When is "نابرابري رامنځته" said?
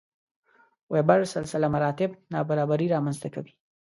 2.33-3.27